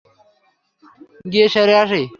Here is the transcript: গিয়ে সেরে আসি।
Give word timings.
গিয়ে 1.31 1.47
সেরে 1.53 1.75
আসি। 1.83 2.01